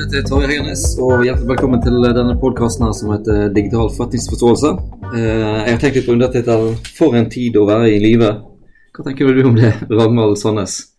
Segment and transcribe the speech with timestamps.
[0.00, 4.70] Dette er Tarjei Høgernes, og hjertelig velkommen til denne podkasten som heter Digital forretningsforståelse.
[5.10, 8.30] Eh, jeg har tenkt litt på undertittelen 'For en tid å være i live'.
[8.96, 10.89] Hva tenker du om det, Ragnvald Sandnes?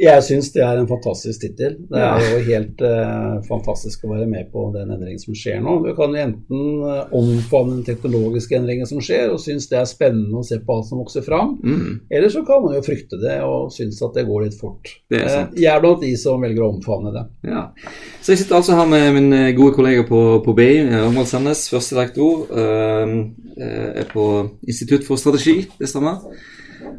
[0.00, 1.76] Jeg syns det er en fantastisk tittel.
[1.90, 5.76] Det er jo helt eh, fantastisk å være med på den endringen som skjer nå.
[5.84, 10.40] Du kan enten uh, omfavne den teknologiske endringen som skjer, og synes det er spennende
[10.40, 11.54] å se på alt som vokser fram.
[11.62, 12.00] Mm.
[12.10, 14.90] Eller så kan man jo frykte det og synes at det går litt fort.
[15.12, 15.22] Det.
[15.22, 17.24] Uh, jeg er blant de som velger å omfavne det.
[17.52, 17.68] Ja.
[18.18, 22.44] Så jeg sitter altså her med min gode kollega på, på BI, første Sendes, førstelektor.
[23.54, 24.26] er på
[24.66, 26.24] Institutt for strategi, det stemmer?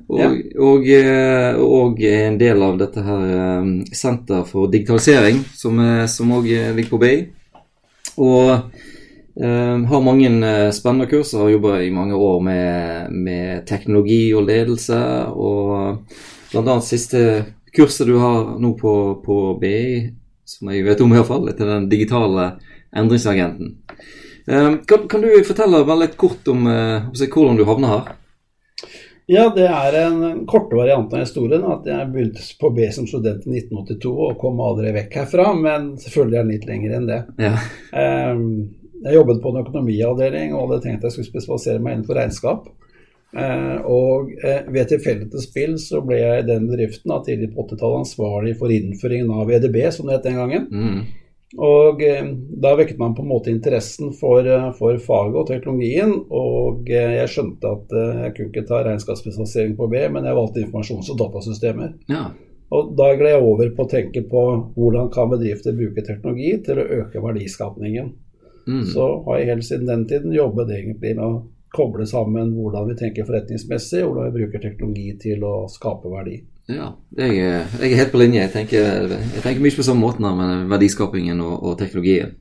[0.07, 0.29] Og, ja.
[0.61, 6.91] og, eh, og, en del av dette her eh, Senter for digitalisering, som òg ligger
[6.91, 7.15] på BI.
[8.15, 8.51] Og
[9.35, 10.29] um, har mange
[10.71, 14.99] spennende kurs har jobba i mange år med, med, teknologi og ledelse.
[15.35, 15.99] Og
[16.53, 16.77] bl.a.
[16.79, 17.25] siste
[17.75, 18.93] kurset du har nå på,
[19.25, 20.13] på BI,
[20.47, 22.53] som jeg vet om iallfall, til den digitale
[22.95, 23.75] endringsagenten.
[24.45, 28.13] Um, kan, kan, du fortelle veldig kort om uh, hvordan du havna her?
[29.25, 31.65] Ja, det er en korte variant av historien.
[31.65, 35.49] At jeg begynte på B som student i 1982 og kom aldri vekk herfra.
[35.57, 37.21] Men selvfølgelig er den litt lenger enn det.
[37.41, 37.53] Ja.
[37.97, 38.47] Ehm,
[39.05, 42.69] jeg jobbet på en økonomiavdeling og hadde tenkt jeg skulle spesialisere meg innenfor regnskap.
[43.35, 48.05] Ehm, og ved ved tilfeldighetens spill så ble jeg i den bedriften tidlig på 80-tallet
[48.05, 50.69] ansvarlig for innføringen av EDB, som det het den gangen.
[50.69, 51.24] Mm.
[51.53, 52.25] Og eh,
[52.61, 56.15] da vekket man på en måte interessen for, eh, for, faget og teknologien.
[56.33, 60.65] Og eh, jeg skjønte at jeg kunne ikke ta regnskapsspesialisering på B, men jeg valgte
[60.65, 61.93] informasjons- og datasystemer.
[62.11, 62.27] Ja.
[62.73, 66.81] Og da gled jeg over på å tenke på hvordan kan bedrifter bruke teknologi til
[66.81, 68.09] å øke verdiskapningen.
[68.65, 68.81] Mm.
[68.89, 71.43] Så har jeg helt siden den tiden jobbet egentlig med å
[71.75, 76.39] koble sammen hvordan vi tenker forretningsmessig, hvordan vi bruker teknologi til å skape verdi.
[76.65, 78.41] Ja, jeg, jeg, er helt på linje.
[78.41, 82.33] Jeg tenker, jeg tenker mye på samme måten med verdiskapingen og, og teknologien.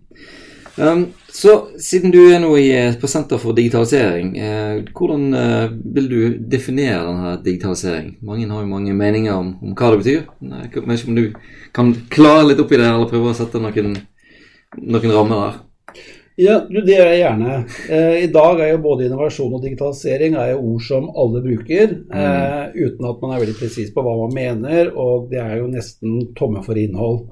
[0.74, 6.08] Um, så siden du er nå i, på Senter for digitalisering, eh, hvordan eh, vil
[6.10, 6.18] du
[6.50, 8.16] definere denne digitalisering?
[8.26, 10.24] Mange har jo mange meninger om, om hva det betyr.
[10.42, 11.24] Jeg vet ikke om du
[11.74, 13.94] kan klare litt opp i det, eller prøve å sette noen,
[14.82, 15.60] noen rammer der?
[16.34, 17.56] Ja, det gjør jeg gjerne.
[17.94, 21.92] Eh, I dag er jo både innovasjon og digitalisering er jo ord som alle bruker,
[22.08, 22.16] mm.
[22.18, 25.68] eh, uten at man er veldig presis på hva man mener, og det er jo
[25.70, 27.28] nesten tomme for innhold.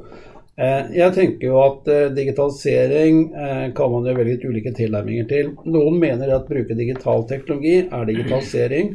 [0.53, 5.55] Eh, jeg tenker jo at eh, digitalisering eh, kan man jo velge ulike tilnærminger til.
[5.65, 8.91] Noen mener at bruke digital teknologi er digitalisering.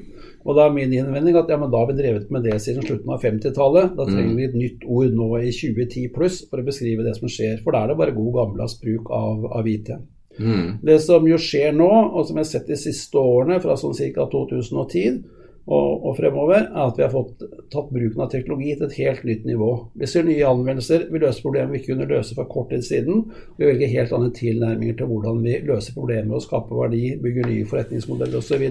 [0.47, 2.85] Og da er min innvending at ja, men da har vi drevet med det siden
[2.85, 3.95] slutten av 50-tallet.
[3.97, 4.37] Da trenger mm.
[4.37, 7.57] vi et nytt ord nå i 2010 pluss for å beskrive det som skjer.
[7.65, 9.91] For da er det bare god gammeldags bruk av, av IT.
[10.37, 10.77] Mm.
[10.85, 13.97] Det som jo skjer nå, og som jeg har sett de siste årene, fra sånn
[13.97, 14.29] ca.
[14.29, 15.19] 2010
[15.67, 17.41] og, og, fremover, er at vi har fått
[17.73, 19.71] tatt bruken av teknologi til et helt nytt nivå.
[19.99, 23.25] Vi ser nye anvendelser, vi løser problemer vi ikke kunne løse for kort tid siden.
[23.59, 27.67] Vi velger helt andre tilnærminger til hvordan vi løser problemer og skaper verdi, bygger nye
[27.67, 28.65] forretningsmodeller osv.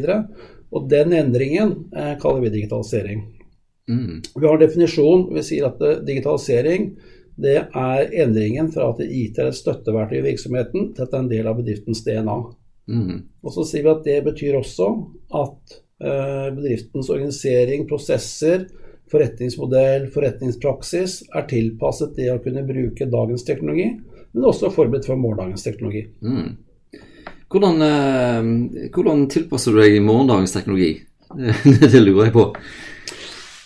[0.72, 3.26] Og den endringen eh, kaller vi digitalisering.
[3.92, 4.24] Mm.
[4.32, 5.28] Vi har en definisjon.
[5.36, 6.94] Vi sier at eh, digitalisering
[7.36, 11.24] det er endringen fra at IT er et støtteverktøy i virksomheten, til at det er
[11.26, 12.36] en del av bedriftens DNA.
[12.88, 13.18] Mm.
[13.44, 14.94] Og så sier vi at det betyr også
[15.36, 18.66] at bedriftens organisering, prosesser,
[19.12, 23.88] forretningsmodell, forretningspraksis er tilpasset det å kunne bruke dagens teknologi,
[24.34, 26.06] men også forberedt for morgendagens teknologi.
[26.20, 26.56] Mm.
[27.52, 30.90] Hvordan, eh, hvordan, tilpasser du deg i morgendagens teknologi?
[31.92, 32.46] det lurer jeg på.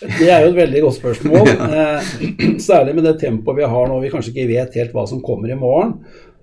[0.01, 1.49] Det er jo et veldig godt spørsmål.
[1.81, 3.99] Eh, særlig med det tempoet vi har nå.
[4.01, 5.95] Vi kanskje ikke vet helt hva som kommer i morgen.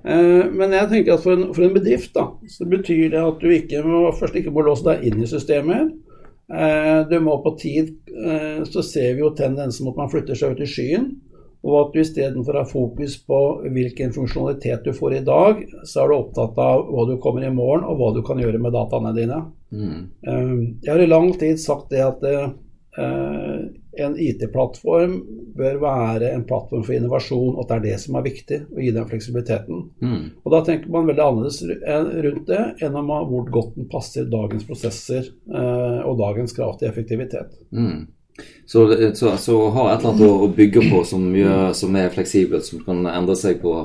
[0.04, 3.40] Eh, men jeg tenker at for en, for en bedrift da, så betyr det at
[3.42, 5.96] du ikke må, først ikke må låse deg inn i systemet.
[6.48, 7.90] Du må på tid
[8.72, 11.10] Så ser vi jo tendensen mot at man flytter seg ut i skyen.
[11.66, 13.38] Og at du istedenfor å ha fokus på
[13.74, 17.52] hvilken funksjonalitet du får i dag, så er du opptatt av hva du kommer i
[17.54, 19.40] morgen, og hva du kan gjøre med dataene dine.
[19.74, 20.04] Mm.
[20.22, 20.54] Eh,
[20.86, 22.52] jeg har i lang tid sagt det at eh,
[22.96, 25.14] en IT-plattform
[25.58, 28.82] bør være en plattform for innovasjon, og at det er det som er viktig, å
[28.82, 29.80] gi den fleksibiliteten.
[30.02, 30.22] Mm.
[30.42, 31.62] Og Da tenker man veldig annerledes
[32.26, 36.90] rundt det enn om hvor godt den passer dagens prosesser eh, og dagens krav til
[36.90, 37.58] effektivitet.
[37.74, 38.06] Mm.
[38.66, 38.84] Så,
[39.18, 42.84] så, så ha et eller annet å, bygge på som, gjør, som, er fleksibelt, som
[42.86, 43.80] kan endre seg på,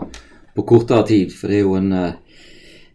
[0.53, 1.33] på kortere tid.
[1.33, 2.37] For det er jo en, eh,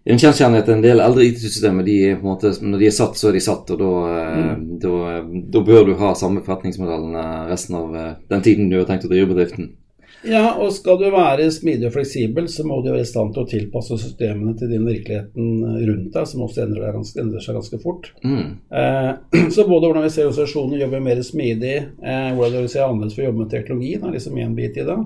[0.04, 3.18] en kjensgjerning en del eldre IT-systemer de er på en måte, når de er satt,
[3.18, 3.74] så er de satt.
[3.74, 4.62] Og da, eh, mm.
[4.84, 4.94] da,
[5.56, 7.18] da bør du ha samme forretningsmodellen
[7.50, 9.72] resten av eh, den tiden du har tenkt å drive bedriften.
[10.26, 13.44] Ja, og skal du være smidig og fleksibel, så må du være i stand til
[13.44, 17.78] å tilpasse systemene til den virkeligheten rundt deg, som også endrer, ganske, endrer seg ganske
[17.84, 18.10] fort.
[18.26, 18.56] Mm.
[18.80, 19.10] Eh,
[19.54, 23.24] så både hvordan vi ser organisasjoner jobbe mer smidig, eh, hvordan vi ser annerledes for
[23.24, 24.98] å jobbe med teknologi, det er liksom én bit i det.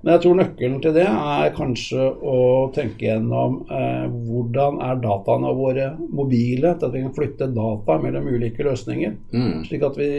[0.00, 2.36] Men jeg tror nøkkelen til det er kanskje å
[2.74, 8.30] tenke gjennom eh, hvordan er dataene våre mobile, til at vi kan flytte data mellom
[8.32, 9.18] ulike løsninger.
[9.34, 9.66] Mm.
[9.68, 10.10] Slik at vi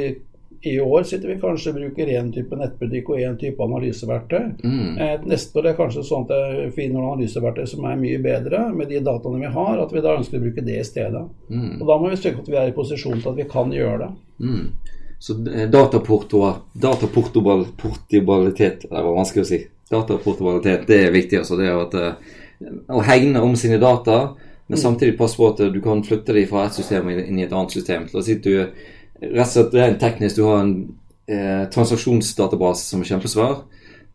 [0.61, 4.43] i år sitter vi kanskje og bruker én type nettbutikk og én type analyseverktøy.
[4.61, 4.99] Mm.
[5.01, 8.21] Eh, neste år er det kanskje sånn at jeg finner noen analyseverktøy som er mye
[8.21, 11.23] bedre med de dataene vi har, at vi da ønsker å bruke det i stedet.
[11.49, 11.79] Mm.
[11.79, 14.03] Og Da må vi søke at vi er i posisjon til at vi kan gjøre
[14.05, 14.11] det.
[15.21, 15.23] Mm.
[15.23, 15.33] Så
[15.69, 17.41] dataportoer dataporto-
[18.89, 19.67] Det var vanskelig å si.
[19.91, 21.37] Dataportabilitet, det er viktig.
[21.37, 22.13] altså det er at eh,
[22.89, 24.35] Å hegne om sine data,
[24.67, 27.43] men samtidig passe på at eh, du kan flytte dem fra et system inn i
[27.43, 28.07] et annet system.
[28.13, 28.55] La oss si du
[29.21, 30.73] rett og slett rent teknisk du har en
[31.27, 33.61] eh, transaksjonsdatabase som er kjempesvær.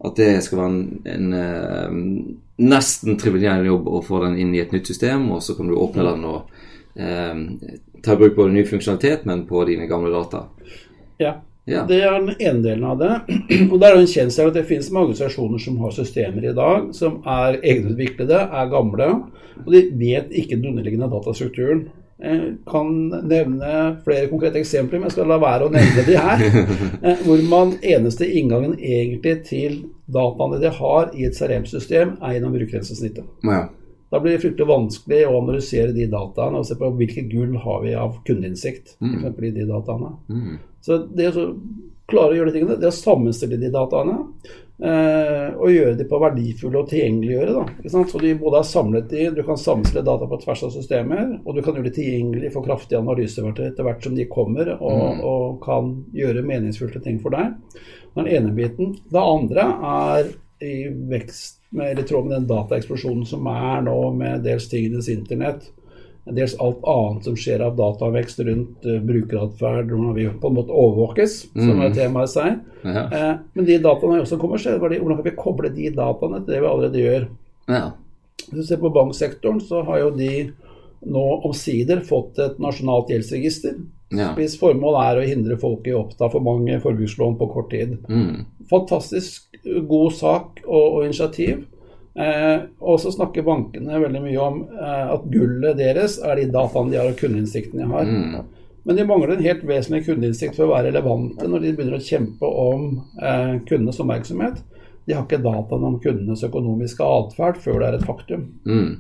[0.05, 2.01] At det skal være en, en eh,
[2.67, 5.77] nesten triviell jobb å få den inn i et nytt system, og så kan du
[5.77, 6.51] åpne den og
[6.97, 7.35] eh,
[8.03, 10.47] ta i bruk både ny funksjonalitet, men på dine gamle data.
[11.23, 11.37] Ja.
[11.67, 11.83] Ja.
[11.83, 13.13] Det er den ene delen av det.
[13.73, 16.93] Og det er en kjensel at det finnes mange organisasjoner som har systemer i dag
[16.95, 19.09] som er egenutviklede, er gamle,
[19.65, 21.87] og de vet ikke den underliggende datastrukturen.
[22.23, 22.93] Jeg kan
[23.29, 23.71] nevne
[24.05, 26.45] flere konkrete eksempler, men jeg skal la være å nevne de her.
[27.07, 29.75] Eh, Hvor man eneste inngangen egentlig til
[30.13, 33.27] dataene de har i et CRM-system, er gjennom brukergrensesnittet.
[33.45, 33.67] Ja.
[34.17, 37.83] Da blir det fryktelig vanskelig å analysere de dataene og se på hvilke gull har
[37.83, 38.95] vi av kundeinnsikt.
[38.97, 40.15] For eksempel i de dataene.
[40.33, 40.55] Mm.
[40.81, 41.51] Så det å
[42.09, 44.15] klare å gjøre de tingene, det å sammenstille de dataene
[44.89, 47.59] eh, og gjøre de på verdifulle og tilgjengeliggjøre.
[47.59, 48.07] Da?
[48.09, 51.53] Så de både har samlet de, du kan sammenstille data på tvers av systemer, og
[51.53, 55.61] du kan gjøre de tilgjengelig for kraftige analyseverktøy etter hvert som de kommer og, og
[55.69, 57.53] kan gjøre meningsfulle ting for deg.
[58.17, 58.97] Den ene biten.
[59.13, 64.45] Det andre er i vekst med, eller tråd med den dataeksplosjonen som er nå med
[64.47, 65.67] dels tingenes internett,
[66.25, 70.75] dels alt annet som skjer av datavekst rundt uh, brukeratferd, hvordan vi på en måte
[70.75, 72.57] overvåkes, som er temaet i seg.
[72.87, 73.05] Ja.
[73.05, 74.81] Eh, men de dataene er også kommersielle.
[74.81, 77.31] Hvordan kan vi koble de dataene til det vi allerede gjør?
[77.71, 77.87] ja.
[78.47, 80.31] Hvis du ser på banksektoren, så har jo de
[81.07, 83.79] nå omsider fått et nasjonalt gjeldsregister.
[84.15, 84.29] Ja.
[84.37, 87.97] Hvis formålet er å hindre folk i å oppta for mange forbrukslån på kort tid.
[88.07, 88.45] Mm.
[88.71, 89.57] Fantastisk
[89.89, 91.65] god sak og, og initiativ.
[92.15, 96.95] Eh, og så snakker bankene veldig mye om eh, at gullet deres er de dataene
[96.95, 98.07] de har og kundeinnsikten de har.
[98.07, 98.55] Mm.
[98.87, 102.07] Men de mangler en helt vesentlig kundeinnsikt for å være relevante når de begynner å
[102.07, 102.89] kjempe om
[103.19, 104.63] eh, kundenes oppmerksomhet.
[105.07, 108.49] De har ikke dataene om kundenes økonomiske atferd før det er et faktum.
[108.67, 108.93] Mm.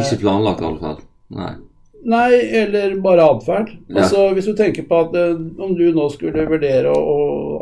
[0.00, 1.04] Ikke planlagt, i alle fall.
[1.36, 1.52] Nei.
[2.04, 2.32] Nei,
[2.62, 3.74] eller bare atferd.
[3.88, 4.00] Ja.
[4.00, 7.02] Altså, hvis du tenker på at eh, om du nå skulle vurdere å,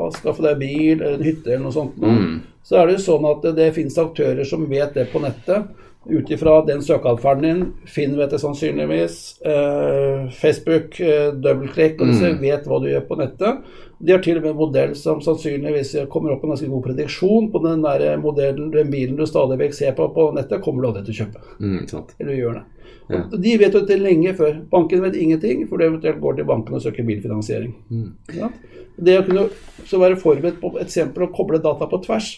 [0.07, 2.41] å skaffe deg bil eller en hytte eller noe sånt, Mm.
[2.63, 5.67] så er det jo sånn at det, det finnes aktører som vet det på nettet.
[6.09, 12.31] Ut ifra den søkeatferden din, Finn vet det sannsynligvis, eh, Facebook, eh, dobbeltklikk, og disse
[12.33, 12.41] Mm.
[12.41, 13.59] vet hva du gjør på nettet.
[13.99, 16.85] De har til og med en modell som sannsynligvis kommer opp med en ganske god
[16.85, 20.85] prediksjon på den der modellen, den bilen du stadig vekk ser på på nettet, kommer
[20.85, 21.43] du aldri til å kjøpe.
[21.59, 22.11] Mm.
[22.21, 22.65] Eller gjør det.
[23.09, 23.23] Ja.
[23.33, 24.59] De vet jo dette lenge før.
[24.71, 27.73] Banken vet ingenting, for det eventuelt går til banken og søker bilfinansiering.
[27.91, 28.11] Mm.
[28.37, 28.51] Ja.
[28.99, 29.47] Det å kunne
[29.89, 32.33] så være forberedt på et eksempel å koble data på tvers,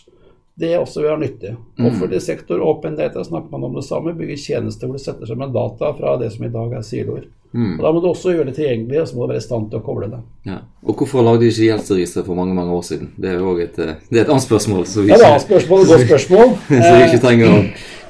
[0.55, 1.57] det også vil være nyttig.
[1.79, 4.15] Offentlig sektor, open data, snakker man om det samme.
[4.17, 7.29] Bygge tjenester hvor du setter sammen data fra det som i dag er siloer.
[7.53, 7.79] Mm.
[7.81, 9.71] Og Da må du også gjøre det tilgjengelig, og så må du være i stand
[9.71, 10.21] til å koble det.
[10.47, 10.61] Ja.
[10.87, 13.11] Og hvorfor lagde de ikke gjeldsregister for mange mange år siden?
[13.19, 14.85] Det er jo et, eh, det er et annet spørsmål.
[14.87, 16.55] Så vi Ja, det er er spørsmål, et godt spørsmål.
[16.85, 17.59] så vi ikke trenger å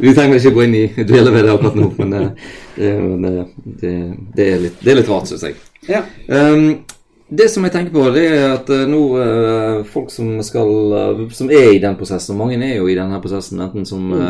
[0.00, 2.30] Vi trenger ikke gå inn i dvele ved det akkurat nå, men, eh,
[2.76, 3.44] det, eh,
[3.80, 5.54] det, det, er litt, det er litt rart, syns jeg.
[5.88, 6.04] Ja.
[6.28, 6.84] Um,
[7.30, 11.22] det som jeg tenker på, det er at eh, nå eh, folk som skal eh,
[11.36, 14.24] Som er i den prosessen, og mange er jo i denne prosessen, enten som mm.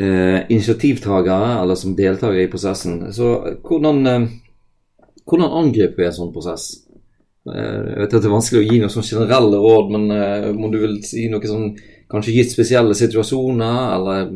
[0.00, 3.02] eh, initiativtagere eller som deltakere i prosessen.
[3.12, 3.34] Så
[3.66, 4.26] hvordan, eh,
[5.28, 6.70] hvordan angriper vi en sånn prosess?
[7.52, 10.72] Eh, jeg vet at det er vanskelig å gi noen sånn generelle råd, men må
[10.72, 14.28] du vel si noe sånn Kanskje gitt spesielle situasjoner, eller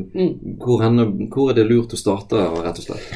[0.58, 3.12] hvor, henne, hvor er det lurt å starte, rett og slett?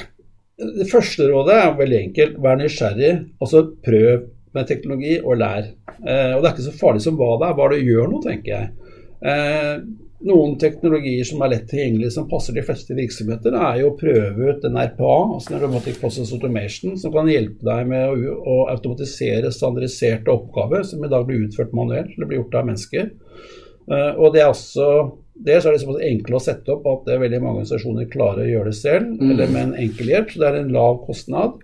[0.54, 2.37] Det første rådet er veldig enkelt.
[2.38, 3.11] Vær nysgjerrig.
[3.42, 5.68] Altså prøv med teknologi og lær.
[6.04, 8.23] Eh, og det er ikke så farlig som hva det er, bare du gjør noe,
[8.25, 8.94] tenker jeg.
[9.25, 9.76] Eh,
[10.25, 14.54] noen teknologier som er lett tilgjengelige, som passer de fleste virksomheter, er jo å prøve
[14.54, 19.52] ut en RPA, altså en Robotic Process Automation, som kan hjelpe deg med å, automatisere
[19.52, 23.12] standardiserte oppgaver som i dag blir utført manuelt, eller blir gjort av mennesker.
[23.90, 24.88] Eh, og det er også
[25.34, 28.44] det er det såpass enkelt å sette opp at det er veldig mange organisasjoner klarer
[28.44, 30.28] å gjøre det selv, eller med en enkel hjelp.
[30.30, 31.56] Så det er en lav kostnad.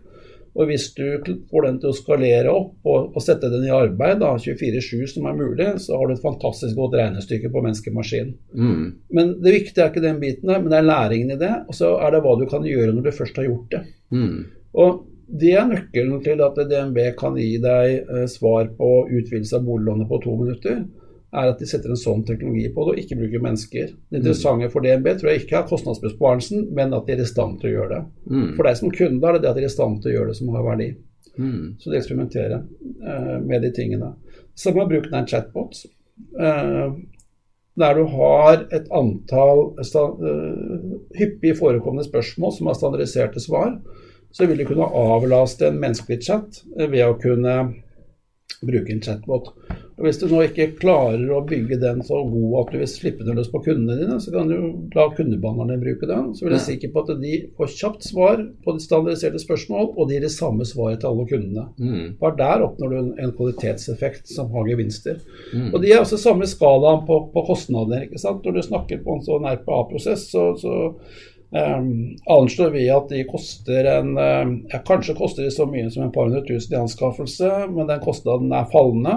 [0.59, 1.05] Og hvis du
[1.51, 5.37] får den til å skalere opp og, og sette den i arbeid, 24-7 som er
[5.39, 8.33] mulig, så har du et fantastisk godt regnestykke på menneskemaskin.
[8.51, 8.83] Mm.
[9.15, 11.53] Men det viktige er ikke den biten der, men det er læringen i det.
[11.71, 13.85] Og så er det hva du kan gjøre når du først har gjort det.
[14.11, 14.41] Mm.
[14.83, 15.05] Og
[15.41, 20.11] det er nøkkelen til at DNB kan gi deg eh, svar på utvidelse av boliglånet
[20.11, 20.83] på to minutter
[21.31, 23.93] er at de setter en sånn teknologi på det og ikke bruker mennesker.
[24.11, 27.61] Det interessante for DNB tror jeg ikke er kostnadsbesparelsen, men at de er i stand
[27.61, 28.01] til å gjøre det.
[28.33, 28.49] Mm.
[28.57, 30.33] For deg som kunde er det det at de er i stand til å gjøre
[30.33, 30.91] det som har verdi.
[31.37, 31.63] Mm.
[31.79, 34.13] Så de eksperimenterer eh, med de tingene.
[34.59, 35.85] Samme med bruken av en chatbot.
[36.41, 36.99] Eh,
[37.81, 43.77] der du har et antall uh, hyppig forekommende spørsmål som har standardiserte svar,
[44.35, 47.55] så vil du kunne avlaste en menneskelig chat ved å kunne
[48.67, 49.53] bruke en chatbot.
[50.01, 53.25] Og Hvis du nå ikke klarer å bygge den så god at du vil slippe
[53.27, 56.31] den løs på kundene dine, så kan du la kundebehandlerne bruke den.
[56.37, 59.91] Så vil jeg sikre sikker på at de får kjapt svar på de standardiserte spørsmål,
[59.97, 61.67] og de gir det samme svaret til alle kundene.
[61.81, 62.07] Mm.
[62.21, 65.21] Bare der oppnår du en, kvalitetseffekt som har gevinster.
[65.53, 65.69] Mm.
[65.75, 68.07] Og de er også samme skalaen på, på kostnader.
[68.07, 68.45] ikke sant?
[68.45, 70.75] Når du snakker på en sånn RPA-prosess, så, så
[71.51, 76.13] anslår vi at de koster en um, ja, Kanskje koster de så mye som en
[76.15, 79.17] par hundre tusen i anskaffelse, men den kostnaden er fallende.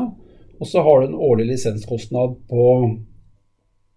[0.60, 2.68] Og så har du en årlig lisenskostnad på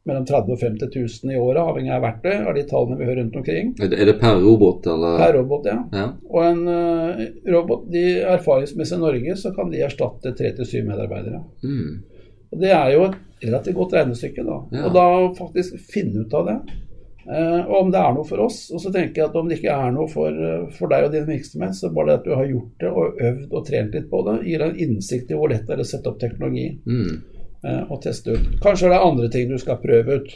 [0.06, 0.90] mellom 30 og 50
[1.24, 3.72] 000 i året, avhengig av verktøy, av de tallene vi hører rundt omkring.
[3.82, 5.16] Er det, er per robot, eller?
[5.18, 5.78] Per robot, ja.
[5.96, 6.06] Ja.
[6.30, 8.04] Og en uh, robot, de
[8.36, 11.42] erfaringsmessig i Norge, så kan de erstatte tre til syv medarbeidere.
[11.64, 11.96] Mm.
[12.54, 13.16] Og Det er jo et
[13.48, 14.60] relativt godt regnestykke, da.
[14.76, 14.84] Ja.
[14.86, 15.06] Og da
[15.40, 16.58] faktisk finne ut av det.
[17.28, 18.70] Eh, og om det er noe for oss.
[18.72, 21.12] Og så tenker jeg at om det ikke er noe for, eh, for deg og
[21.12, 24.10] din virksomhet, så bare det at du har gjort det og øvd og trent litt
[24.10, 26.68] på det, gir deg en innsikt i hvor lett det er å sette opp teknologi
[26.86, 27.22] Mm.
[27.64, 28.60] eh, og teste ut.
[28.62, 30.30] Kanskje er det andre ting du skal prøve ut.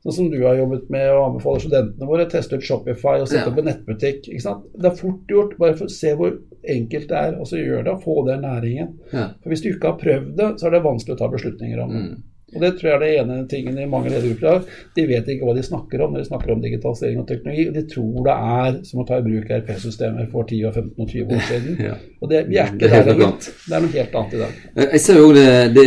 [0.00, 2.24] Sånn som du har jobbet med og anbefaler studentene våre.
[2.32, 3.50] Teste ut Shopify og sette Ja.
[3.52, 4.22] opp en nettbutikk.
[4.24, 7.84] Det er fort gjort, bare for å se hvor enkelt det er, og så gjør
[7.84, 8.94] det få den næringen.
[9.12, 9.28] Ja.
[9.42, 11.90] For Hvis du ikke har prøvd det, så er det vanskelig å ta beslutninger om
[11.90, 12.00] det.
[12.02, 12.22] Mm.
[12.54, 14.62] Og Det tror jeg er det ene tingen i mange ledergrupper har.
[14.96, 17.68] De vet ikke hva de snakker om når de snakker om digitalisering og teknologi.
[17.68, 21.04] og De tror det er som å ta i bruk RP-systemer for 10, og 15
[21.04, 21.76] og 20 år siden.
[21.90, 21.94] Ja.
[22.20, 23.36] Og det, vi er Det er der lenger.
[23.40, 24.56] Det er noe helt annet i dag.
[24.76, 25.86] Eh, Jeg ser jo det, det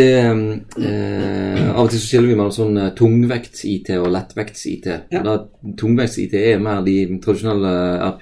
[0.81, 4.87] eh, Av og til så skiller vi mellom sånn eh, tungvekts-IT og lettvekts-IT.
[5.13, 5.21] Ja.
[5.79, 7.73] Tungvekts-IT er mer de tradisjonelle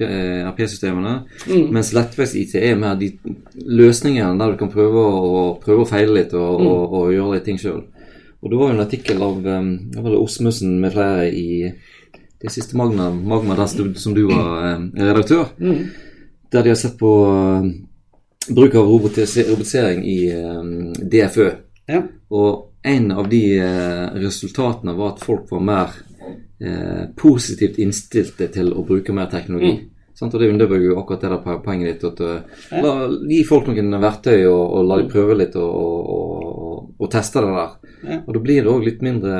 [0.01, 1.15] eh, RP-systemene,
[1.47, 1.71] Mm.
[1.73, 3.11] mens lettvekts-IT er mer de
[3.55, 6.67] løsningene der du kan prøve å, prøve å feile litt og, Mm.
[6.67, 7.81] og, og gjøre litt ting sjøl.
[8.41, 9.71] Og det var jo en artikkel av um,
[10.17, 11.71] Osmussen med flere i
[12.41, 15.83] det siste Magna, Magma der som du- som du var um, redaktør, Mm.
[16.51, 17.87] der de har sett på um,
[18.49, 21.51] bruk av robotisering i um, DFØ.
[21.87, 22.01] Ja.
[22.31, 25.93] Og en av de uh, resultatene var at folk var mer
[26.65, 29.75] uh, positivt innstilte til å bruke mer teknologi.
[29.77, 29.87] Mm.
[30.17, 30.33] Sant?
[30.33, 32.03] Og det underbygger jo akkurat det der po- poenget ditt.
[32.09, 32.95] At, uh, la,
[33.29, 36.40] gi folk noen verktøy og, og la dem prøve litt og, og,
[37.01, 37.71] og, teste det der.
[38.07, 38.19] Ja.
[38.27, 39.37] Og da blir det òg litt mindre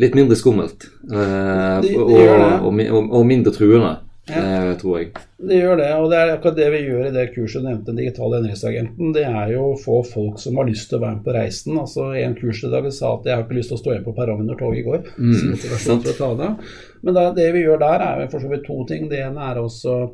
[0.00, 0.86] litt mindre skummelt.
[1.12, 3.98] Eh, Det- det og, og, og, og mindre truende,
[4.30, 4.38] Ja.
[4.38, 5.08] eh, tror jeg.
[5.42, 7.84] Det gjør det, og det er akkurat det vi gjør i det kurset du nevnte,
[7.90, 9.12] den digitale endringsagenten.
[9.12, 11.76] Det er jo å få folk som har lyst til å være med på reisen.
[11.78, 14.46] Altså En kursdeltaker sa at jeg har ikke lyst til å stå igjen på perrongen
[14.46, 15.02] når toget går.
[15.18, 16.58] Mm.
[17.02, 19.08] Men da, det vi gjør der, er for så vidt to ting.
[19.10, 20.10] Det ene er også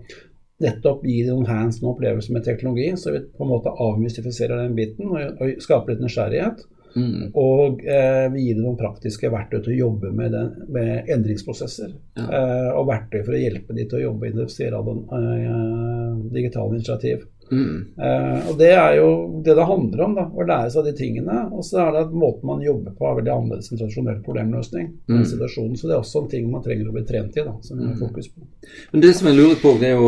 [0.62, 4.64] nettopp gi dem noen hands on opplevelser med teknologi, så vi på en måte avmystifiserer
[4.64, 6.66] den biten og, og skaper litt nysgjerrighet.
[6.96, 7.30] Mm.
[7.36, 11.92] Og eh, vi gir dem noen praktiske verktøy til å jobbe med, den, med endringsprosesser.
[12.18, 12.26] Ja.
[12.26, 17.26] Eh, og verktøy for å hjelpe dem til å jobbe i det eh, digitale initiativ.
[17.50, 17.84] Mm.
[17.96, 19.08] Eh, og Det er jo
[19.44, 21.38] det det handler om, da, å lære seg de tingene.
[21.52, 24.90] Og så er det at måten man jobber på er veldig annerledes enn tradisjonell problemløsning.
[25.08, 25.24] Mm.
[25.24, 27.80] situasjonen, Så det er også en ting man trenger å bli trent i, da, som
[27.80, 28.46] vi har fokus på.
[28.92, 30.06] Men det som jeg lurer på, det er jo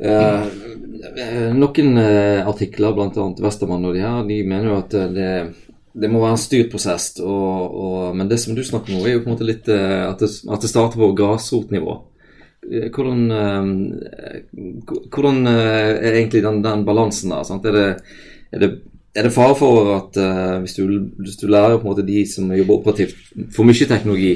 [0.00, 0.42] eh,
[1.56, 2.00] Noen
[2.48, 3.28] artikler, bl.a.
[3.44, 5.30] Westermann og de her, de mener jo at det,
[5.92, 7.12] det må være en styrt prosess.
[7.20, 10.18] Og, og, men det som du snakker om er jo på en måte litt at,
[10.22, 12.00] det, at det starter på grasrotnivå.
[12.66, 14.42] Eh, Hvordan, eh,
[15.12, 17.46] hvordan eh, er egentlig den, den balansen der?
[17.46, 17.66] Sant?
[17.66, 17.88] Er det,
[18.52, 18.70] er det
[19.16, 20.90] er det fare for at uh, hvis, du,
[21.22, 23.16] hvis du lærer på en måte de som jobber operativt
[23.54, 24.34] for mye teknologi,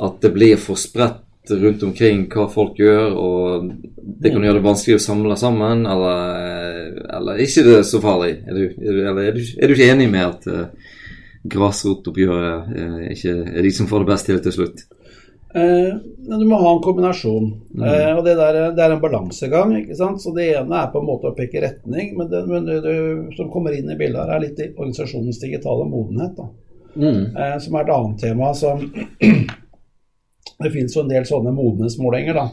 [0.00, 3.66] at det blir for spredt rundt omkring hva folk gjør, og
[4.00, 8.38] det kan gjøre det vanskelig å samle sammen, eller, eller er ikke det så farlig?
[8.48, 10.96] Er du, er er du, er du ikke enig med at uh,
[11.52, 14.86] grasrotoppgjøret uh, ikke er de som får det best til til slutt?
[15.54, 15.94] Eh,
[16.28, 17.44] men du må ha en kombinasjon.
[17.78, 19.76] Eh, og det, der, det er en balansegang.
[19.78, 20.22] ikke sant?
[20.22, 22.96] Så Det ene er på en måte å peke retning, men det, men det, det
[23.36, 26.34] som kommer inn i bildet, her er litt i organisasjonens digitale modenhet.
[26.40, 26.48] da.
[27.38, 28.82] Eh, som er et annet tema som
[30.54, 32.36] Det finnes jo en del sånne modenhetsmålinger.
[32.38, 32.48] da.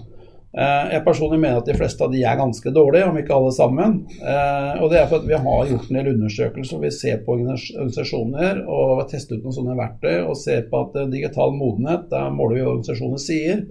[0.52, 3.52] Eh, jeg personlig mener at de fleste av de er ganske dårlige, om ikke alle
[3.56, 4.00] sammen.
[4.20, 6.82] Eh, og det er for at vi har gjort en del undersøkelser.
[6.84, 10.98] Vi ser på organisasjoner og har testet ut noen sånne verktøy og ser på at
[11.14, 13.64] digital modenhet, da måler vi organisasjoner sier.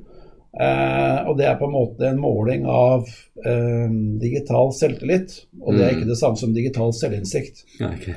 [0.51, 3.05] og det er på en måte en måling av
[4.19, 5.37] digital selvtillit.
[5.61, 6.11] Og det er ikke mm.
[6.11, 7.63] det samme som digital selvinnsikt.
[7.77, 8.17] Okay.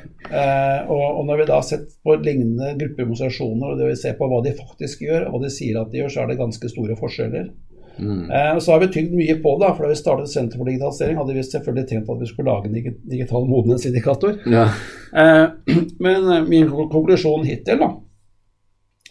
[0.87, 4.31] og, og, når vi da har sett på lignende gruppeorganisasjoner, og det vi ser på
[4.31, 6.73] hva de faktisk gjør, og hva de sier at de gjør, så er det ganske
[6.73, 7.51] store forskjeller.
[7.99, 8.31] Mm.
[8.31, 9.73] Eh, så har vi tygd mye på det.
[9.75, 12.69] for Da vi startet Senter for digitalisering, hadde vi selvfølgelig tenkt at vi skulle lage
[12.69, 14.39] en digital modenhetsindikator.
[14.45, 14.69] Ja.
[15.15, 15.45] Eh,
[16.05, 17.91] men eh, min konklusjon hittil da,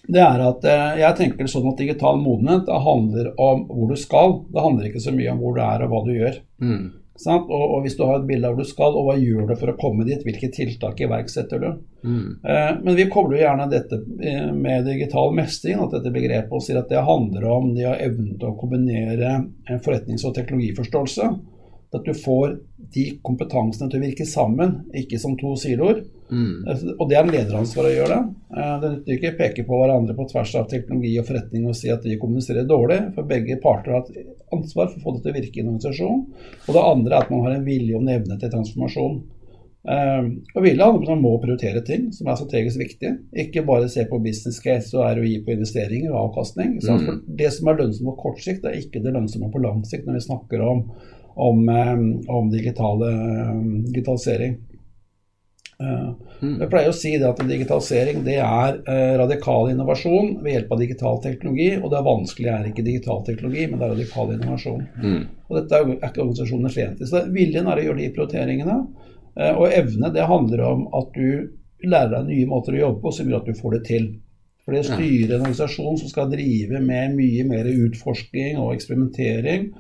[0.08, 4.40] det er at eh, jeg tenker sånn at digital modenhet handler om hvor du skal.
[4.50, 6.42] Det handler ikke så mye om hvor du er og hva du gjør.
[6.62, 6.82] Mm.
[7.12, 9.54] Og, og, hvis du har et bilde av hvor du skal, og hva gjør du
[9.61, 11.69] for å komme dit, hvilke tiltak iverksetter du.
[12.09, 12.28] Mm.
[12.40, 16.81] Eh, men vi kobler gjerne dette eh, med digital mestring, at dette begrepet, og sier
[16.81, 19.37] at det handler om de har evnet å kombinere
[19.85, 21.28] forretnings- og teknologiforståelse.
[21.92, 22.57] At du får
[22.95, 26.00] de kompetansene til å virke sammen, ikke som to siloer.
[26.32, 26.68] Mm.
[26.68, 28.22] Eh, og det er lederansvar å gjøre det.
[28.56, 31.76] Eh, det nytter ikke å peke på hverandre på tvers av teknologi og forretning og
[31.78, 35.22] si at de kommuniserer dårlig, for begge parter har et ansvar for å få det
[35.26, 36.24] til å virke i en organisasjon.
[36.64, 39.22] Og det andre er at man har en vilje og en evne til transformasjon.
[39.82, 43.08] Uh, og vilje handler om at man må prioritere ting som er strategisk viktig.
[43.44, 46.76] Ikke bare se på business case og ROI på investeringer og avkastning.
[46.78, 46.84] Mm.
[47.02, 50.06] For det som er lønnsomt på kort sikt, er ikke det lønnsomme på lang sikt
[50.06, 50.86] når vi snakker om
[51.34, 53.54] om, eh, om digitale, eh,
[53.92, 54.56] digitalisering.
[55.82, 56.08] Eh,
[56.42, 56.56] mm.
[56.62, 58.78] Jeg pleier å si det at digitalisering det er
[59.20, 61.70] radikal innovasjon ved hjelp av digital teknologi.
[61.80, 64.84] Og det er vanskelig er ikke digital teknologi, men det er radikal innovasjon.
[65.02, 65.22] Mm.
[65.48, 67.10] Og Dette er ikke organisasjonene flere i.
[67.10, 68.78] Så viljen er å gjøre de prioriteringene.
[69.56, 73.30] Og evne det handler om at du lærer deg nye måter å jobbe på som
[73.30, 74.08] gjør at du får det til.
[74.62, 79.73] For det styrer en organisasjon som skal drive med mye mer utforsking og eksperimentering,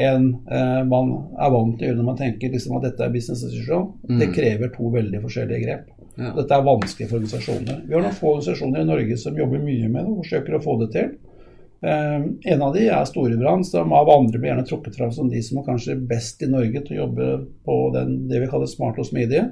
[0.00, 3.12] enn eh, man er vant til å gjøre når man tenker liksom, at dette er
[3.12, 3.90] business decision.
[4.08, 4.20] Mm.
[4.22, 5.90] Det krever to veldig forskjellige grep.
[6.14, 6.30] Ja.
[6.36, 7.82] Dette er vanskelig for organisasjoner.
[7.84, 10.62] Vi har noen få organisasjoner i Norge som jobber mye med det og forsøker å
[10.64, 11.10] få det til.
[11.80, 15.42] Eh, en av de er Storebrand, som av andre blir gjerne trukket fram som de
[15.44, 17.28] som er kanskje best i Norge til å jobbe
[17.68, 19.44] på den, det vi kaller smart og smidig.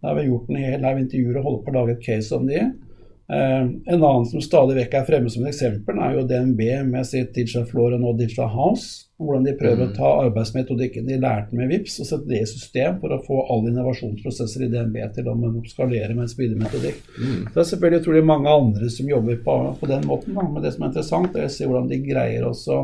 [0.00, 2.32] Da har vi gjort en hel haug intervjuer og holdt på å lage et case
[2.36, 2.64] om de.
[3.30, 7.06] Uh, en annen som stadig vekk er fremme som et eksempel, er jo DNB med
[7.08, 9.08] sitt Digital Floor og nå Digital House.
[9.22, 9.92] Hvordan de prøver mm.
[9.92, 13.44] å ta arbeidsmetodikken de lærte med VIPS og sette det i system for å få
[13.54, 15.36] alle innovasjonsprosesser i DNB til å
[15.70, 16.98] skalere med en speedermetodikk.
[17.14, 17.44] Mm.
[17.52, 20.34] Det er selvfølgelig utrolig mange andre som jobber på, på den måten.
[20.34, 20.48] Da.
[20.48, 22.82] Men det som er interessant, er å se hvordan de greier også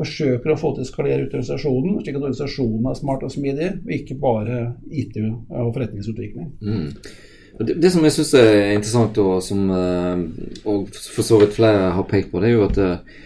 [0.00, 3.72] forsøker å få til å skalere ut organisasjonen, slik at organisasjonen er smart og smidig,
[3.82, 6.54] og ikke bare IT og forretningsutvikling.
[6.60, 6.88] Mm.
[7.60, 10.22] Det, det, som jeg syns er interessant, og som eh,
[10.64, 13.18] og for så vidt flere har pekt på, det er jo at eh,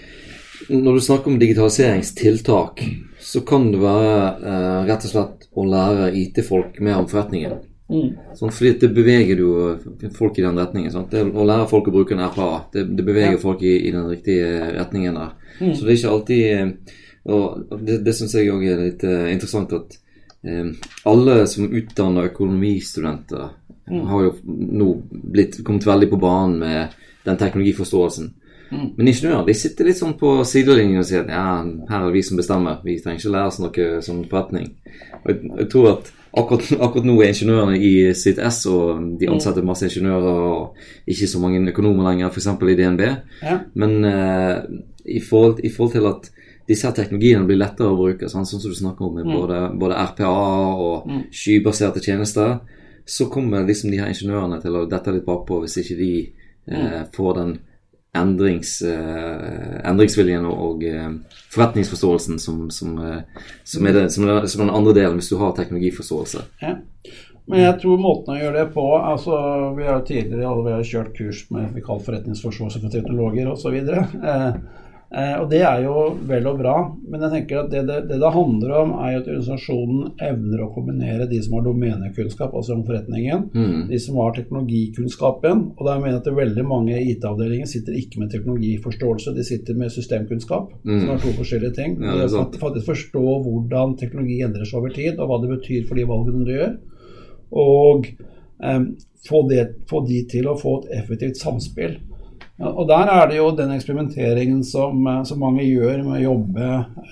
[0.74, 2.82] når du snakker om digitaliseringstiltak,
[3.24, 7.56] så kan det være uh, rett og slett å lære IT-folk mer om forretningen.
[7.92, 8.10] Mm.
[8.36, 9.54] Sånn, fordi det beveger jo
[10.16, 10.92] folk i den retningen.
[10.92, 11.12] Sant?
[11.12, 13.42] Det, å lære folk å bruke en RPA, det, det beveger ja.
[13.42, 15.34] folk i, i, den riktige retningen der.
[15.60, 15.74] Mm.
[15.74, 16.94] Så det er ikke alltid
[17.24, 19.98] Og det, det syns jeg òg er litt interessant at
[20.48, 23.52] uh, alle som utdanner økonomistudenter,
[23.90, 24.06] mm.
[24.10, 28.32] har jo nå blitt, kommet veldig på banen med den teknologiforståelsen.
[28.70, 28.90] Mm.
[28.96, 32.24] Men ingeniører de sitter litt sånn på sidelinjen og sier ja, her er det vi
[32.26, 32.80] som bestemmer.
[32.84, 34.70] Vi trenger ikke lære oss noe som forretning.
[35.22, 39.28] Og jeg, jeg, tror at akkurat, akkurat, nå er ingeniørene i sitt S, og de
[39.28, 39.36] mm.
[39.36, 42.50] ansetter masse ingeniører og ikke så mange økonomer lenger, f.eks.
[42.50, 43.04] i DNB.
[43.44, 43.58] Ja.
[43.78, 44.56] Men uh,
[45.04, 46.30] i, forhold, i, forhold, til at
[46.68, 49.34] disse teknologiene blir lettere å bruke, sånn, sånn som du snakker om med mm.
[49.36, 50.32] både, både, RPA
[50.74, 51.26] og mm.
[51.34, 52.56] skybaserte tjenester,
[53.04, 56.10] så kommer liksom de her ingeniørene til å dette litt bakpå hvis ikke de
[56.72, 57.54] eh, får den
[58.14, 61.10] endrings, eh, endringsviljen og, og eh,
[61.54, 65.36] forretningsforståelsen som, som, uh, som, er det, som, er, som, den andre delen hvis du
[65.40, 66.44] har teknologiforståelse.
[66.62, 66.76] Ja.
[67.50, 69.36] Men jeg tror måten å gjøre det på altså
[69.76, 73.76] Vi har tidligere vi har kjørt kurs med vi kaller forretningsforståelse for teknologer osv.
[75.14, 75.94] Eh, og Det er jo
[76.26, 76.74] vel og bra,
[77.06, 80.70] men jeg tenker at det det, det det, handler om, er at organisasjonen evner å
[80.74, 83.84] kombinere de som har domenekunnskap, altså om forretningen, mm.
[83.92, 85.62] de som har teknologikunnskapen.
[85.76, 89.94] Og da mener jeg at veldig mange IT-avdelinger sitter ikke med teknologiforståelse, de sitter med
[89.94, 90.96] systemkunnskap, mm.
[90.96, 91.94] som er to forskjellige ting.
[92.02, 95.86] Ja, det er faktisk forstå hvordan teknologi endrer seg over tid, og hva det betyr
[95.86, 96.74] for de valgene du gjør.
[97.54, 98.82] Og eh,
[99.28, 102.00] få, det, få de til å få et effektivt samspill.
[102.62, 106.68] Og Der er det jo den eksperimenteringen som, eh, som mange gjør med å jobbe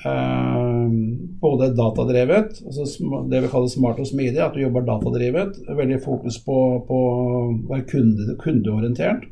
[0.07, 0.93] eh,
[1.43, 2.87] både datadrevet, altså
[3.27, 5.59] det vi kaller smart og smidig, at du jobber datadrevet.
[5.67, 9.27] Veldig fokus på, på å være kunde, kundeorientert.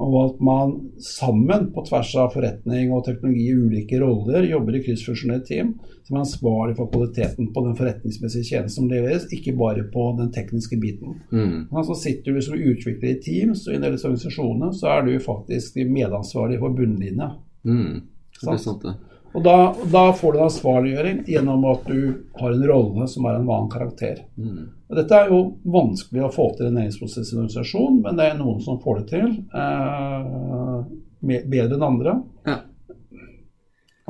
[0.00, 0.70] Og at man
[1.04, 5.74] sammen, på tvers av forretning og teknologi i ulike roller, jobber i kryssfunksjonelt team
[6.06, 10.32] som er ansvarlig for kvaliteten på den forretningsmessige tjenesten som leveres, ikke bare på den
[10.34, 11.20] tekniske biten.
[11.30, 11.68] Mm.
[11.68, 15.06] Men så sitter du som utvikler i Teams, og i en del av så er
[15.06, 17.34] du faktisk medansvarlig for bunnlinja.
[17.68, 18.02] Mm.
[18.40, 18.96] Det er sant, det.
[19.32, 19.56] Og da,
[19.92, 22.00] da får du en ansvarliggjøring gjennom at du
[22.36, 24.24] har en rolle som er en annen karakter.
[24.36, 24.66] Mm.
[24.90, 25.38] Og dette er jo
[25.72, 28.80] vanskelig å få til i en næringsprosess i en organisasjon, men det er noen som
[28.82, 30.76] får det til eh,
[31.22, 32.16] bedre enn andre.
[32.48, 32.58] Ja.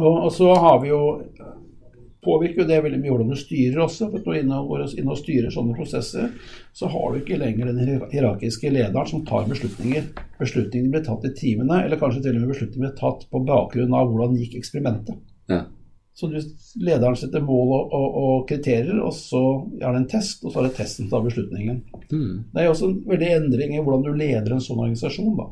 [0.03, 1.03] Og, og så har vi jo
[2.23, 4.09] påvirker jo det veldig mye hvordan du styrer også.
[4.13, 6.31] for Når du går inn og styrer sånne prosesser,
[6.73, 10.09] så har du ikke lenger den hier- hierarkiske lederen som tar beslutninger.
[10.39, 13.95] Beslutningene blir tatt i timene, eller kanskje til og med beslutningene blir tatt på bakgrunn
[13.95, 15.19] av hvordan gikk eksperimentet.
[15.49, 15.65] Ja.
[16.15, 16.39] Så du,
[16.85, 19.43] lederen setter mål og, og, og kriterier, og så
[19.81, 21.83] er det en test, og så er det testen som tar beslutningen.
[22.13, 22.45] Mm.
[22.53, 25.35] Det er også en veldig endring i hvordan du leder en sånn organisasjon.
[25.41, 25.49] da.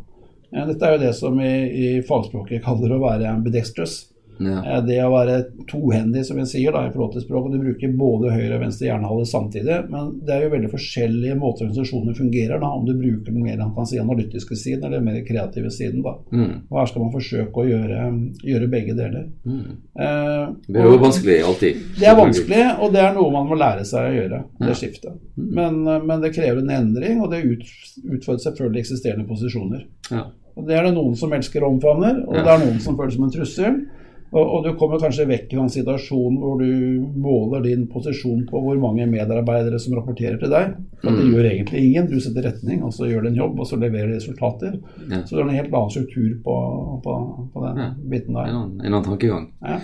[0.68, 4.09] Dette er jo det som i, i fagspråket kaller å være ambidextrous.
[4.40, 4.60] Ja.
[4.64, 5.34] Eh, Det å være
[5.68, 7.44] tohendig, som jeg sier da, i forhold til språk.
[7.46, 9.76] og Du bruker både høyre og venstre hjernehale samtidig.
[9.90, 13.58] Men det er jo veldig forskjellige måter organisasjoner fungerer da, om du bruker den mer
[13.60, 16.02] han kan si, analytiske siden eller den mer kreative siden.
[16.02, 16.14] da.
[16.32, 16.62] Mm.
[16.70, 18.00] Og her skal man forsøke å gjøre,
[18.48, 19.28] gjøre begge deler.
[19.44, 19.76] Mm.
[20.00, 21.76] Eh, Det er jo vanskelig alltid.
[22.00, 24.44] det er vanskelig, og det er noe man må lære seg å gjøre.
[24.58, 24.74] Det Ja.
[24.74, 25.18] skiftet.
[25.36, 27.64] Men, eh, men det krever en endring, og det ut,
[28.08, 29.84] utfordrer selvfølgelig eksisterende posisjoner.
[30.10, 30.24] Ja.
[30.56, 32.42] Og Det er det noen som elsker og omfavner, og Ja.
[32.42, 33.86] det er noen som føler det som en trussel.
[34.32, 38.60] Og, og du kommer kanskje vekk fra en situasjon hvor du måler din posisjon på
[38.62, 40.76] hvor mange medarbeidere som rapporterer til deg.
[41.02, 41.32] For det Mm.
[41.34, 42.06] gjør egentlig ingen.
[42.12, 44.76] Du setter retning, og så gjør du en jobb, og så leverer du resultater.
[45.10, 45.22] Ja.
[45.26, 46.56] Så det er en helt annen struktur på,
[47.02, 47.16] på,
[47.54, 47.90] på den Ja.
[48.10, 48.52] biten En der.
[48.54, 49.48] annen, en annen tankegang.
[49.66, 49.80] Ja.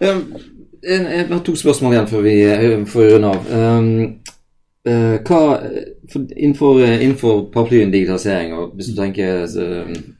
[0.00, 0.22] Um,
[0.82, 3.50] jeg har to spørsmål igjen før vi runder av.
[3.78, 4.18] Um,
[4.88, 5.40] eh, hva,
[6.12, 9.68] for, innenfor, eh, innenfor paraplyen digitalisering, og hvis du tenker så,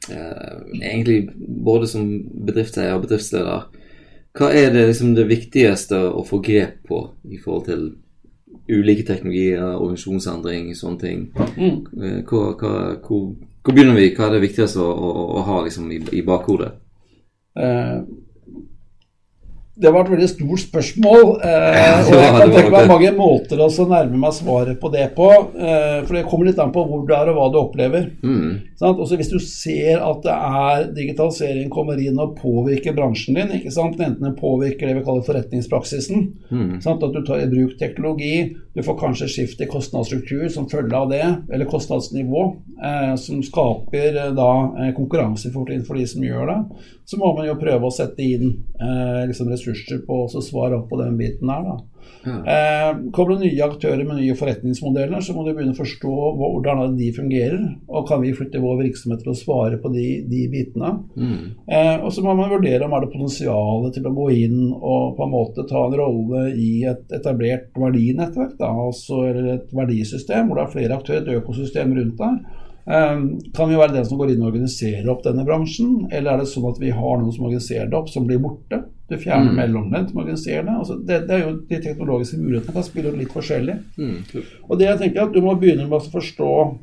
[0.09, 1.29] uh, egentlig
[1.65, 2.07] både som
[2.47, 3.67] bedriftseier og bedriftsleder,
[4.33, 7.83] hva er det, liksom, det viktigste å få grep på i forhold til
[8.69, 11.25] ulike teknologier, organisasjonsendring, sånne ting?
[11.57, 11.75] Mm.
[12.01, 12.73] Eh, Hva, hva,
[13.03, 13.27] hvor,
[13.61, 14.09] hvor begynner vi?
[14.15, 16.71] Hva er det viktigste å, å, å ha liksom, i, i bakhodet?
[17.59, 17.99] Eh,
[19.73, 21.23] Det var et veldig stort spørsmål.
[21.41, 25.29] Eh, og jeg kan tenke meg mange måter å nærme meg svaret på det på.
[25.57, 28.05] Eh, for det kommer litt an på hvor du er og hva du opplever.
[28.21, 28.59] Mm.
[28.77, 29.01] Sant?
[29.01, 33.73] Også hvis du ser at det er digitalisering kommer inn og påvirker bransjen din, ikke
[33.73, 33.97] sant?
[33.97, 36.77] enten den påvirker det vi kaller forretningspraksisen, Mm.
[36.83, 37.01] sant?
[37.03, 41.09] at du tar i bruk teknologi, du får kanskje skift i kostnadsstruktur som følge av
[41.11, 42.43] det, eller kostnadsnivå,
[42.83, 44.49] eh, som skaper eh, da
[44.81, 46.59] eh, konkurransefortrinn for de som gjør det,
[47.05, 48.47] så må man jo prøve å sette inn
[48.81, 51.67] eh, liksom ressurser på å svare opp på den biten her.
[51.69, 51.77] da.
[52.23, 52.35] Ja.
[52.53, 56.97] Eh, kommer det nye aktører med nye forretningsmodeller, så må du begynne å forstå hvordan
[56.99, 57.61] de fungerer.
[57.89, 60.93] Og kan vi flytte vår virksomhet til å svare på de, de bitene.
[61.19, 61.37] Mm.
[61.67, 65.15] Eh, og så må man vurdere om er det potensial til å gå inn og
[65.17, 68.57] på en måte ta en rolle i et etablert verdinettverk.
[68.59, 72.59] Da, altså, et verdisystem hvor det er flere aktører, et økosystem rundt deg.
[72.87, 73.19] Eh,
[73.55, 76.49] kan vi være den som går inn og organiserer opp denne bransjen, eller er det
[76.51, 78.83] sånn at vi har noen som organiserer det opp, som blir borte?
[79.09, 79.55] Du fjerner Mm.
[79.55, 80.73] mellomledd som organiserer det.
[80.79, 81.27] Altså, det.
[81.27, 83.77] Det er jo De teknologiske mulighetene kan spille litt forskjellig.
[83.97, 84.43] Mm.
[84.69, 86.77] Og det jeg tenker at Du må begynne med å forstå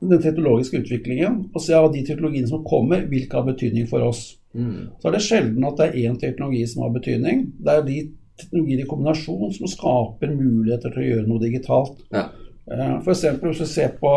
[0.00, 4.36] den teknologiske utviklingen og se av de teknologiene som kommer, hvilke har betydning for oss.
[4.54, 4.90] Mm.
[5.00, 7.52] Så er det sjelden at det er én teknologi som har betydning.
[7.62, 11.98] Det er de teknologier i kombinasjon som skaper muligheter til å gjøre noe digitalt.
[12.12, 12.28] Ja.
[12.70, 14.12] Eh, For eksempel hvis du ser på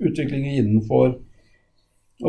[0.00, 1.14] utviklingen innenfor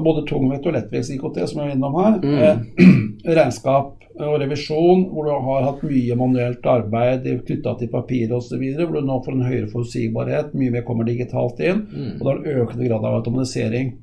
[0.04, 2.18] både tungvekt og lettvekts IKT, som jeg er innom her.
[2.24, 2.40] Mm.
[2.44, 2.58] Eh,
[3.38, 8.96] regnskap og revisjon, hvor du har hatt mye manuelt arbeid knytta til papir osv., hvor
[8.98, 12.16] du nå får en høyere forutsigbarhet, mye mer kommer digitalt inn, Mm.
[12.18, 13.94] og det er en økende grad av automatisering.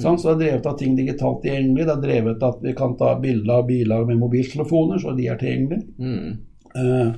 [0.00, 0.20] Sant?
[0.20, 1.84] Så det er drevet av ting digitalt tilgjengelig.
[1.86, 5.36] Det er drevet at vi kan ta bilder av biler med mobiltelefoner, så de er
[5.36, 5.84] tilgjengelige.
[5.98, 6.38] Mm.
[6.74, 7.10] Eh,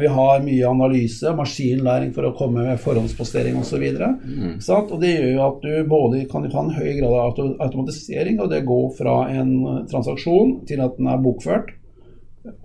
[0.00, 3.82] vi har mye analyse, maskinlæring for å komme med forhåndspostering osv.
[4.24, 4.60] Mm.
[4.60, 4.90] Sant?
[4.92, 8.50] Og det gjør jo at du både kan, ha en høy grad av automatisering, og
[8.50, 9.52] det går fra en
[9.90, 11.74] transaksjon til at den er bokført,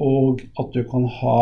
[0.01, 1.41] og at du kan ha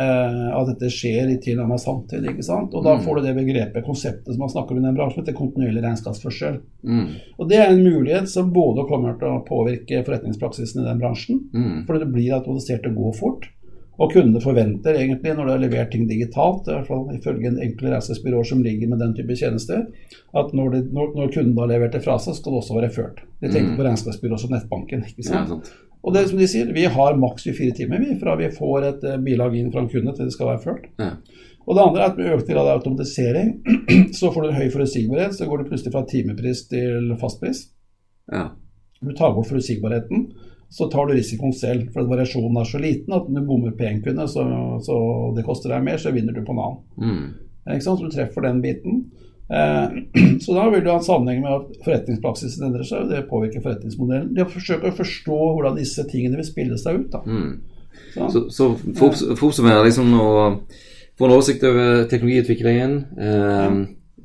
[0.00, 2.24] eh, at dette skjer i tilnærmet samtid.
[2.28, 2.74] ikke sant?
[2.74, 3.02] Og da Mm.
[3.04, 6.60] får du det begrepet, konseptet som man snakker om i den bransjen, til kontinuerlig regnskapsførsel.
[6.84, 7.06] Mm.
[7.38, 11.40] Og det er en mulighet som både kommer til å påvirke forretningspraksisen i den bransjen,
[11.52, 11.86] Mm.
[11.86, 13.48] fordi det blir automatisert og går fort.
[14.00, 17.58] Og kundene forventer egentlig, når du har levert ting digitalt, i hvert fall ifølge en
[17.60, 19.82] enkel regnskapsbyråer som ligger med den type tjenester,
[20.40, 22.90] at når, det, når, når kunden har levert det fra seg, skal det også være
[22.94, 23.20] ført.
[23.42, 23.76] De tenker Mm.
[23.76, 25.04] på regnskapsbyrå som nettbanken.
[25.04, 25.48] ikke Ja, sant?
[25.52, 25.70] sant.
[26.02, 28.86] Og det er som de sier, vi har maks 24 timer vi, fra vi får
[28.88, 30.86] et eh, bilag inn fra en kunde til det skal være ført.
[30.98, 31.10] Ja.
[31.68, 33.50] Og det andre er at med økt grad av automatisering,
[34.16, 37.66] så får du en høy forutsigbarhet, så går det plutselig fra timepris til fastpris.
[38.32, 38.46] Ja.
[39.04, 40.30] Du tar bort forutsigbarheten,
[40.70, 41.88] så tar du risikoen selv.
[41.92, 44.44] For at variasjonen er så liten at når du bommer på én kunde, så,
[44.86, 44.98] så
[45.36, 46.84] det koster deg mer, så vinner du på en annen.
[47.02, 47.24] Mm.
[47.74, 47.98] Ikke sant?
[47.98, 49.00] Så du treffer den biten.
[49.50, 49.96] Eh,
[50.44, 53.64] så da vil du ha en sammenheng med at forretningspraksisen endrer seg, og det påvirker
[53.64, 54.30] forretningsmodellen.
[54.36, 57.16] De forsøker å forstå hvordan disse tingene vil spille seg ut.
[57.16, 57.24] da.
[57.26, 57.52] Mm.
[58.14, 60.28] Så, Så, så for for oppsummere liksom å
[61.18, 63.74] få en oversikt over teknologiutviklingen, eh,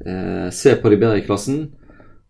[0.06, 1.66] eh, se på de bedre i klassen,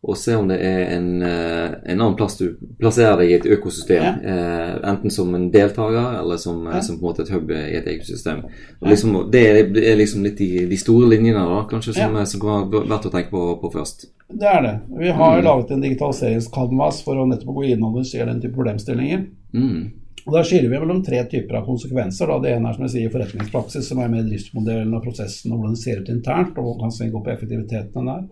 [0.06, 3.46] og se om det er en, eh, en annen plass du plasserer deg i et
[3.58, 4.04] økosystem.
[4.04, 4.12] Ja.
[4.22, 6.82] Eh, enten som en deltaker, eller som, Ja.
[6.86, 8.44] som på en måte et hub i et økosystem.
[8.82, 12.70] Og liksom, det er, liksom litt de, de store linjene da, kanskje, som, som kan
[12.72, 14.06] være verdt å tenke på, på først.
[14.30, 14.76] det er det.
[15.00, 15.44] Vi har Mm.
[15.46, 19.26] laget en digitaliseringskanvas for å nettopp gå inn og analysere den type problemstillinger.
[19.54, 19.92] Mm.
[20.26, 22.28] Og Da skiller vi mellom tre typer av konsekvenser.
[22.28, 22.40] Da.
[22.42, 25.76] Det ene er som jeg sier forretningspraksis, som er med driftsmodellen og prosessen og hvordan
[25.76, 28.24] det ser ut internt, og hvordan vi går på effektiviteten der.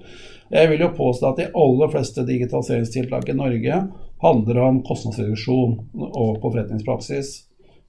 [0.54, 3.78] Jeg vil jo påstå at de aller fleste digitaliseringstiltak i Norge
[4.24, 5.78] handler om kostnadsreduksjon
[6.10, 7.32] og på forretningspraksis.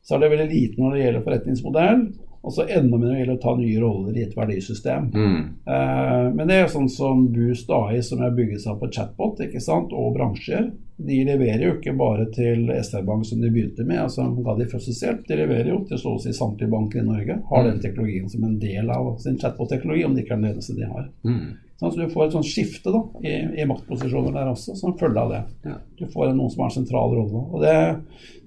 [0.04, 2.06] Så er det veldig lite når det gjelder forretningsmodell,
[2.44, 5.06] og så enda mindre det gjelder å ta nye roller i et verdisystem.
[5.14, 5.38] Mm.
[5.64, 9.40] Eh, Men det er jo sånn som Boost AI, som er bygget seg på chatbot,
[9.40, 10.66] ikke sant, og bransjer.
[10.96, 15.24] De leverer jo ikke bare til SR-Bank som de begynte med, altså ga de fødselshjelp.
[15.26, 17.40] De leverer jo til så å si samtlige banker i Norge.
[17.50, 20.76] Har den teknologien som en del av sin chatbot-teknologi, om det ikke er den eneste
[20.78, 21.09] de har.
[21.26, 21.48] Mm.
[21.80, 25.24] Sånn, så du får et sånt skifte da, i, i maktposisjoner der også, som følge
[25.24, 25.40] av det.
[25.66, 25.78] Ja.
[25.98, 27.40] Du får noen som har en sentral rolle.
[27.50, 27.72] Og det,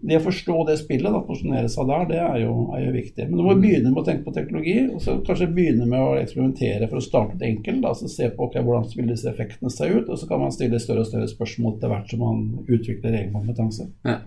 [0.07, 3.27] det å forstå det spillet, da, posisjonere seg der, det er, jo, er jo viktig.
[3.27, 6.15] Men du må begynne med å tenke på teknologi, og så kanskje begynne med å
[6.21, 7.83] eksperimentere for å starte et enkelt.
[7.91, 10.79] Altså se på okay, hvordan vil disse effektene se ut, og så kan man stille
[10.79, 13.89] større og større spørsmål etter hvert som man utvikler egen kompetanse.
[14.07, 14.21] Ja.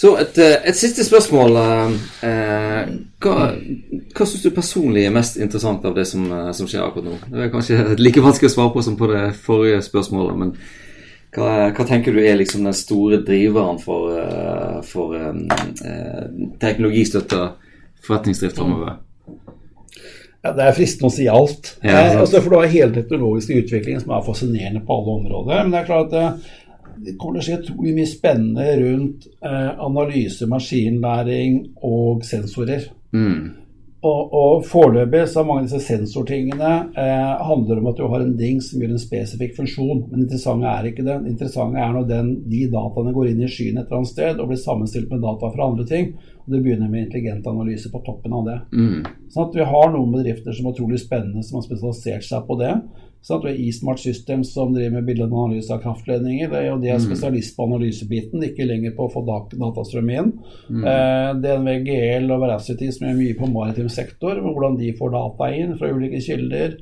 [0.00, 1.56] Så et, eh, et siste spørsmål.
[2.22, 3.34] eh, hva
[4.14, 7.18] hva syns du personlig er mest interessant av det som, eh, som skjer akkurat nå?
[7.30, 10.54] Det er kanskje like vanskelig å svare på som på det forrige spørsmålet, men
[11.36, 16.24] hva, hva tenker du er liksom den store driveren for, eh, for eh,
[16.62, 17.52] teknologistøtta
[18.06, 18.98] forretningsdrift framover?
[20.42, 21.74] Ja, Det er fristende å si alt.
[21.84, 25.62] Ja, altså, for du har hele teknologiske utviklingen som er fascinerende på alle områder.
[25.62, 26.50] Men det er klart at
[27.04, 32.90] det kommer til å skje utrolig mye spennende rundt eh, analyse, maskinlæring og sensorer.
[33.16, 33.60] Mm.
[34.00, 38.22] Og, og foreløpig så har mange av disse sensortingene eh, handler om at du har
[38.24, 40.06] en ding som gjør en spesifikk funksjon.
[40.06, 41.18] Men det interessante er ikke det.
[41.24, 44.40] Det interessante er når den, de dataene går inn i skyen et eller annet sted
[44.40, 46.14] og blir sammenstilt med data fra andre ting.
[46.46, 48.56] Og det begynner med intelligent analyse på toppen av det.
[48.72, 49.12] Mm.
[49.34, 52.56] Sånn at Vi har noen bedrifter som er utrolig spennende, som har spesialisert seg på
[52.62, 52.72] det.
[53.28, 56.48] Vi har eSmart Systems som driver med bildeanalyse av kraftledninger.
[56.50, 60.32] Det er jo de er spesialist på analysebiten, ikke lenger på å få datastrøm inn.
[60.70, 65.50] Eh, DNV GL og Veracity som gjør mye på maritim sektor, hvordan de får data
[65.54, 66.78] inn fra ulike kilder.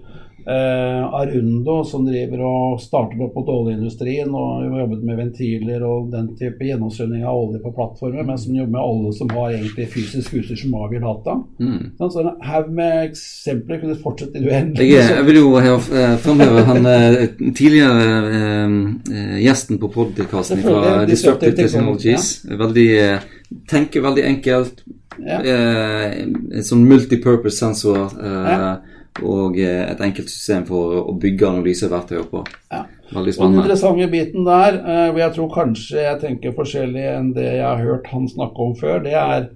[0.49, 6.07] Eh, Arundo som driver og starter opp mot oljeindustrien og har jobbet med ventiler og
[6.15, 9.89] den type gjennomstrømning av olje på plattformer, men som jobber med alle som har egentlig
[9.93, 11.37] fysisk utstyr som avgir data.
[11.61, 11.83] Mm.
[12.01, 14.97] Så en haug med eksempler kunne fortsette i det uendelige.
[14.97, 18.77] Jeg, jeg vil jo eh, framheve han eh, tidligere eh,
[19.13, 22.39] eh, gjesten på podkasten fra Disruptive Technologies.
[22.41, 22.63] Technologies.
[22.65, 24.85] Veldig, eh, tenker veldig enkelt.
[25.19, 25.43] Ja.
[25.43, 28.77] Eh, sånn multipurpose sensor eh, Ja.
[29.23, 32.43] Og eh, et enkelt system for å bygge analyseverktøy på.
[32.73, 32.85] Ja.
[33.09, 37.33] Veldig Og den interessante biten der, eh, hvor jeg tror kanskje jeg tenker forskjellig enn
[37.37, 39.49] det jeg har hørt han snakke om før, det er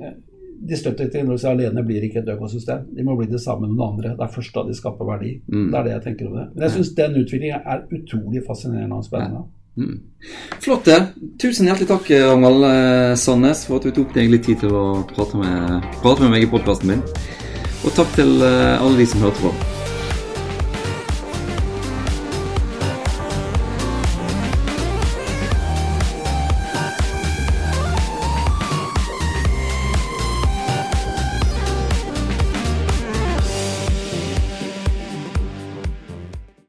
[0.00, 0.16] eh,
[0.70, 2.90] de støtteteknologiske alene blir ikke et økosystem.
[2.96, 4.16] De må bli det samme med noen andre.
[4.18, 5.38] Det er først da de skaper verdi.
[5.48, 5.70] Mm.
[5.70, 6.46] Det er det jeg tenker om det.
[6.52, 9.46] Men jeg syns den utviklingen er utrolig fascinerende og spennende.
[9.80, 9.96] Mm.
[10.60, 10.98] Flott det.
[11.40, 12.66] Tusen hjertelig takk, Ragnvald
[13.22, 14.84] Sandnes, for at du tok deg litt tid til å
[15.14, 17.06] prate med, prate med meg i podkasten min.
[17.80, 19.79] Og takk til eh, alle de som hørte på.